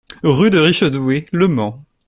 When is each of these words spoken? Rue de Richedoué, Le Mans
Rue 0.23 0.49
de 0.49 0.57
Richedoué, 0.57 1.27
Le 1.31 1.47
Mans 1.47 1.85